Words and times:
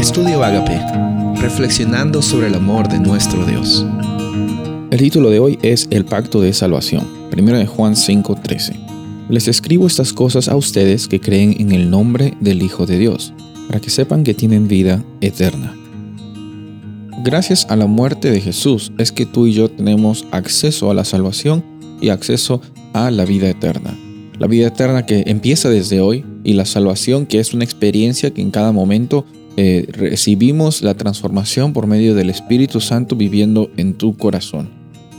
Estudio 0.00 0.42
Agape, 0.42 0.80
reflexionando 1.42 2.22
sobre 2.22 2.46
el 2.46 2.54
amor 2.54 2.88
de 2.88 2.98
nuestro 2.98 3.44
Dios. 3.44 3.84
El 4.90 4.98
título 4.98 5.28
de 5.28 5.40
hoy 5.40 5.58
es 5.60 5.88
El 5.90 6.06
pacto 6.06 6.40
de 6.40 6.54
salvación, 6.54 7.06
1 7.30 7.58
de 7.58 7.66
Juan 7.66 7.94
5:13. 7.94 8.80
Les 9.28 9.46
escribo 9.46 9.86
estas 9.86 10.14
cosas 10.14 10.48
a 10.48 10.56
ustedes 10.56 11.06
que 11.06 11.20
creen 11.20 11.54
en 11.60 11.72
el 11.72 11.90
nombre 11.90 12.34
del 12.40 12.62
Hijo 12.62 12.86
de 12.86 12.98
Dios, 12.98 13.34
para 13.68 13.78
que 13.78 13.90
sepan 13.90 14.24
que 14.24 14.32
tienen 14.32 14.68
vida 14.68 15.04
eterna. 15.20 15.76
Gracias 17.22 17.66
a 17.68 17.76
la 17.76 17.86
muerte 17.86 18.30
de 18.30 18.40
Jesús 18.40 18.92
es 18.96 19.12
que 19.12 19.26
tú 19.26 19.48
y 19.48 19.52
yo 19.52 19.68
tenemos 19.70 20.24
acceso 20.30 20.90
a 20.90 20.94
la 20.94 21.04
salvación 21.04 21.62
y 22.00 22.08
acceso 22.08 22.62
a 22.94 23.10
la 23.10 23.26
vida 23.26 23.50
eterna. 23.50 23.94
La 24.38 24.46
vida 24.46 24.68
eterna 24.68 25.04
que 25.04 25.24
empieza 25.26 25.68
desde 25.68 26.00
hoy 26.00 26.24
y 26.42 26.54
la 26.54 26.64
salvación 26.64 27.26
que 27.26 27.38
es 27.38 27.52
una 27.52 27.64
experiencia 27.64 28.32
que 28.32 28.40
en 28.40 28.50
cada 28.50 28.72
momento 28.72 29.26
eh, 29.62 29.84
recibimos 29.92 30.80
la 30.80 30.94
transformación 30.94 31.74
por 31.74 31.86
medio 31.86 32.14
del 32.14 32.30
Espíritu 32.30 32.80
Santo 32.80 33.14
viviendo 33.14 33.70
en 33.76 33.92
tu 33.92 34.16
corazón. 34.16 34.70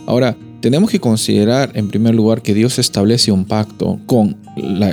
Ahora, 0.07 0.35
tenemos 0.61 0.89
que 0.89 0.99
considerar 0.99 1.69
en 1.75 1.89
primer 1.89 2.15
lugar 2.15 2.41
que 2.41 2.55
Dios 2.55 2.79
establece 2.79 3.31
un 3.31 3.45
pacto 3.45 3.99
con, 4.07 4.35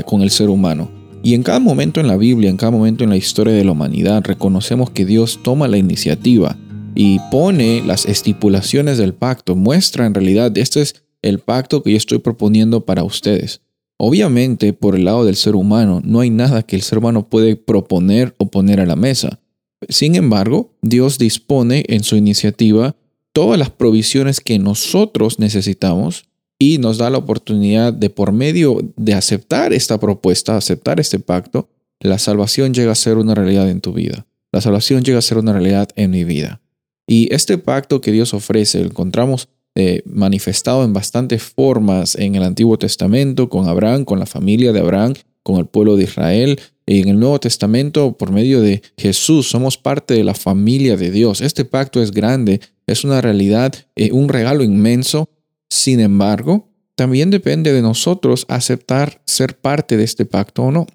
con 0.05 0.21
el 0.21 0.29
ser 0.29 0.51
humano. 0.51 0.91
Y 1.23 1.33
en 1.33 1.43
cada 1.43 1.61
momento 1.61 1.99
en 1.99 2.09
la 2.09 2.19
Biblia, 2.19 2.51
en 2.51 2.59
cada 2.59 2.73
momento 2.73 3.05
en 3.05 3.09
la 3.09 3.17
historia 3.17 3.55
de 3.55 3.65
la 3.65 3.73
humanidad, 3.73 4.23
reconocemos 4.23 4.91
que 4.91 5.07
Dios 5.07 5.41
toma 5.43 5.67
la 5.67 5.79
iniciativa 5.79 6.55
y 6.95 7.19
pone 7.31 7.83
las 7.87 8.05
estipulaciones 8.05 8.99
del 8.99 9.15
pacto, 9.15 9.57
muestra 9.57 10.05
en 10.05 10.13
realidad, 10.13 10.59
este 10.59 10.83
es 10.83 11.03
el 11.23 11.39
pacto 11.39 11.83
que 11.83 11.93
yo 11.93 11.97
estoy 11.97 12.19
proponiendo 12.19 12.85
para 12.85 13.03
ustedes. 13.03 13.63
Obviamente, 13.99 14.73
por 14.73 14.95
el 14.95 15.05
lado 15.05 15.25
del 15.25 15.35
ser 15.35 15.57
humano, 15.57 16.01
no 16.05 16.21
hay 16.21 16.31
nada 16.31 16.63
que 16.63 16.77
el 16.77 16.83
ser 16.83 16.99
humano 16.99 17.29
puede 17.29 17.57
proponer 17.57 18.35
o 18.39 18.49
poner 18.49 18.81
a 18.81 18.87
la 18.87 18.97
mesa. 18.97 19.41
Sin 19.89 20.15
embargo, 20.15 20.73
Dios 20.83 21.19
dispone 21.19 21.85
en 21.89 22.05
su 22.05 22.17
iniciativa 22.17 22.95
todas 23.33 23.59
las 23.59 23.71
provisiones 23.71 24.41
que 24.41 24.59
nosotros 24.59 25.41
necesitamos 25.41 26.27
y 26.59 26.79
nos 26.79 26.99
da 26.99 27.11
la 27.11 27.19
oportunidad 27.19 27.93
de, 27.93 28.11
por 28.11 28.33
medio 28.33 28.81
de 28.97 29.15
aceptar 29.15 29.73
esta 29.73 29.99
propuesta, 29.99 30.57
aceptar 30.57 30.99
este 31.01 31.19
pacto, 31.19 31.69
la 32.01 32.19
salvación 32.19 32.75
llega 32.75 32.93
a 32.93 32.97
ser 32.97 33.17
una 33.17 33.35
realidad 33.35 33.69
en 33.69 33.81
tu 33.81 33.93
vida. 33.93 34.27
La 34.53 34.61
salvación 34.61 35.03
llega 35.03 35.19
a 35.19 35.23
ser 35.23 35.39
una 35.39 35.53
realidad 35.53 35.89
en 35.97 36.11
mi 36.11 36.25
vida. 36.25 36.61
Y 37.07 37.33
este 37.35 37.59
pacto 37.59 38.01
que 38.01 38.13
Dios 38.13 38.35
ofrece, 38.35 38.81
lo 38.81 38.87
encontramos 38.87 39.49
eh, 39.81 40.03
manifestado 40.07 40.83
en 40.83 40.93
bastantes 40.93 41.41
formas 41.41 42.17
en 42.17 42.35
el 42.35 42.43
Antiguo 42.43 42.77
Testamento, 42.77 43.49
con 43.49 43.69
Abraham, 43.69 44.05
con 44.05 44.19
la 44.19 44.27
familia 44.27 44.73
de 44.73 44.81
Abraham, 44.81 45.15
con 45.45 45.59
el 45.59 45.67
pueblo 45.67 45.95
de 45.95 46.03
Israel. 46.03 46.59
Y 46.85 47.03
en 47.03 47.11
el 47.11 47.21
Nuevo 47.21 47.39
Testamento, 47.39 48.19
por 48.19 48.33
medio 48.33 48.61
de 48.61 48.83
Jesús, 48.97 49.49
somos 49.49 49.79
parte 49.79 50.15
de 50.15 50.25
la 50.25 50.35
familia 50.35 50.97
de 50.97 51.13
Dios. 51.13 51.41
Este 51.41 51.65
pacto 51.65 52.03
es 52.03 52.11
grande, 52.11 52.61
es 52.89 53.05
una 53.05 53.21
realidad, 53.21 53.73
eh, 53.95 54.11
un 54.11 54.29
regalo 54.29 54.65
inmenso. 54.65 55.29
Sin 55.71 56.01
embargo, 56.01 56.67
también 56.97 57.31
depende 57.31 57.73
de 57.73 57.81
nosotros 57.81 58.47
aceptar 58.49 59.23
ser 59.27 59.61
parte 59.61 59.97
de 59.97 60.03
este 60.03 60.27
pacto 60.27 60.65
o 60.65 60.73
no. 60.73 60.89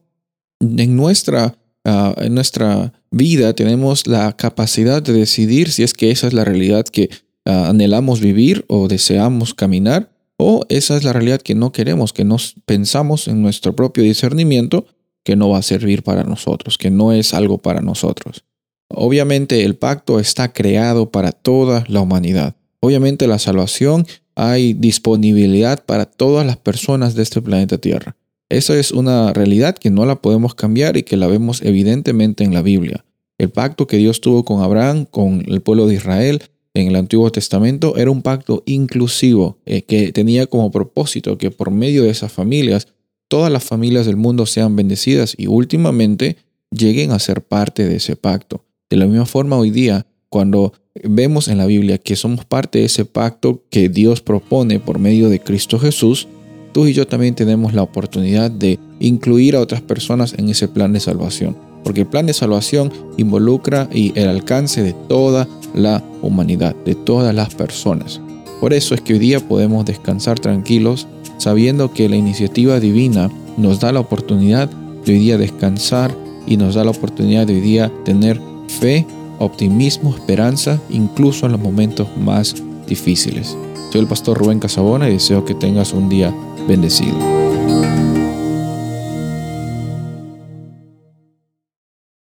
En 0.60 0.98
nuestra, 0.98 1.56
ah, 1.86 2.14
en 2.18 2.36
nuestra 2.36 2.92
vida 3.12 3.54
tenemos 3.54 4.08
la 4.08 4.36
capacidad 4.36 5.02
de 5.02 5.14
decidir 5.14 5.72
si 5.72 5.84
es 5.84 5.94
que 5.94 6.12
esa 6.12 6.28
es 6.28 6.34
la 6.34 6.44
realidad 6.44 6.84
que 6.84 7.10
anhelamos 7.46 8.20
vivir 8.20 8.66
o 8.68 8.88
deseamos 8.88 9.54
caminar, 9.54 10.12
o 10.38 10.66
esa 10.70 10.98
es 10.98 11.04
la 11.04 11.14
realidad 11.14 11.42
que 11.42 11.56
no 11.56 11.72
queremos, 11.72 12.14
que 12.14 12.26
nos 12.26 12.56
pensamos 12.66 13.28
en 13.28 13.42
nuestro 13.42 13.76
propio 13.76 14.04
discernimiento 14.04 14.86
que 15.24 15.36
no 15.36 15.50
va 15.50 15.60
a 15.60 15.64
servir 15.64 16.04
para 16.04 16.24
nosotros, 16.24 16.78
que 16.78 16.92
no 16.92 17.14
es 17.14 17.34
algo 17.34 17.58
para 17.58 17.82
nosotros. 17.82 18.44
Obviamente 18.90 19.64
el 19.64 19.76
pacto 19.76 20.20
está 20.20 20.54
creado 20.54 21.10
para 21.12 21.32
toda 21.32 21.86
la 21.88 22.02
humanidad. 22.02 22.56
Obviamente 22.80 23.28
la 23.28 23.40
salvación 23.40 24.06
hay 24.36 24.74
disponibilidad 24.74 25.86
para 25.86 26.06
todas 26.06 26.46
las 26.46 26.58
personas 26.58 27.16
de 27.16 27.24
este 27.24 27.42
planeta 27.42 27.78
Tierra. 27.78 28.16
Esa 28.50 28.78
es 28.78 28.92
una 28.92 29.34
realidad 29.34 29.76
que 29.76 29.90
no 29.90 30.06
la 30.06 30.22
podemos 30.22 30.54
cambiar 30.54 30.98
y 30.98 31.04
que 31.04 31.18
la 31.18 31.28
vemos 31.28 31.62
evidentemente 31.62 32.44
en 32.44 32.54
la 32.54 32.62
Biblia. 32.62 33.06
El 33.38 33.50
pacto 33.50 33.88
que 33.88 33.98
Dios 33.98 34.22
tuvo 34.22 34.46
con 34.46 34.62
Abraham, 34.62 35.06
con 35.06 35.44
el 35.48 35.62
pueblo 35.62 35.88
de 35.88 35.96
Israel, 35.96 36.44
en 36.74 36.88
el 36.88 36.96
Antiguo 36.96 37.32
Testamento 37.32 37.98
era 37.98 38.10
un 38.10 38.22
pacto 38.22 38.64
inclusivo 38.66 39.58
eh, 39.66 39.84
que 39.84 40.12
tenía 40.12 40.48
como 40.48 40.72
propósito 40.72 41.38
que 41.38 41.52
por 41.52 41.72
medio 41.72 42.04
de 42.04 42.10
esas 42.10 42.32
familias 42.32 42.88
todas 43.28 43.52
las 43.52 43.64
familias 43.64 44.06
del 44.06 44.18
mundo 44.18 44.46
sean 44.46 44.76
bendecidas 44.76 45.36
y 45.38 45.48
últimamente 45.48 46.38
lleguen 46.72 47.12
a 47.12 47.20
ser 47.20 47.44
parte 47.44 47.88
de 47.88 47.96
ese 47.96 48.16
pacto. 48.16 48.66
De 48.90 48.98
la 48.98 49.06
misma 49.06 49.26
forma 49.26 49.58
hoy 49.58 49.72
día, 49.72 50.06
cuando 50.30 50.74
vemos 51.04 51.48
en 51.48 51.58
la 51.58 51.66
Biblia 51.66 51.98
que 51.98 52.16
somos 52.16 52.46
parte 52.46 52.80
de 52.80 52.86
ese 52.86 53.06
pacto 53.06 53.64
que 53.70 53.90
Dios 53.90 54.22
propone 54.22 54.80
por 54.80 55.00
medio 55.00 55.30
de 55.30 55.40
Cristo 55.40 55.80
Jesús, 55.80 56.28
tú 56.74 56.88
y 56.88 56.94
yo 56.94 57.08
también 57.08 57.36
tenemos 57.36 57.74
la 57.74 57.84
oportunidad 57.84 58.52
de 58.52 58.80
incluir 59.00 59.56
a 59.56 59.62
otras 59.62 59.82
personas 59.82 60.36
en 60.38 60.50
ese 60.50 60.68
plan 60.68 60.94
de 60.94 61.00
salvación 61.00 61.73
porque 61.84 62.02
el 62.02 62.08
plan 62.08 62.26
de 62.26 62.34
salvación 62.34 62.92
involucra 63.18 63.90
y 63.92 64.12
el 64.16 64.30
alcance 64.30 64.82
de 64.82 64.94
toda 64.94 65.48
la 65.74 66.04
humanidad, 66.22 66.76
de 66.86 66.96
todas 66.96 67.34
las 67.34 67.54
personas. 67.56 68.22
Por 68.60 68.74
eso 68.74 68.96
es 68.96 69.02
que 69.02 69.14
hoy 69.14 69.20
día 69.20 69.40
podemos 69.40 69.86
descansar 69.86 70.40
tranquilos 70.40 71.08
sabiendo 71.38 71.92
que 71.92 72.08
la 72.08 72.16
iniciativa 72.16 72.80
divina 72.80 73.30
nos 73.58 73.80
da 73.80 73.92
la 73.92 74.00
oportunidad 74.00 74.70
de 74.70 75.14
hoy 75.14 75.20
día 75.20 75.38
descansar 75.38 76.16
y 76.48 76.58
nos 76.58 76.76
da 76.76 76.84
la 76.84 76.92
oportunidad 76.92 77.48
de 77.48 77.56
hoy 77.56 77.62
día 77.62 77.92
tener 78.06 78.40
fe, 78.68 79.06
optimismo, 79.40 80.16
esperanza, 80.16 80.80
incluso 80.90 81.46
en 81.46 81.54
los 81.54 81.62
momentos 81.62 82.08
más 82.18 82.56
difíciles. 82.88 83.58
Soy 83.92 84.02
el 84.02 84.08
pastor 84.08 84.38
Rubén 84.38 84.60
Casabona 84.60 85.10
y 85.10 85.14
deseo 85.14 85.46
que 85.46 85.54
tengas 85.54 85.94
un 85.94 86.10
día 86.10 86.34
bendecido. 86.68 87.43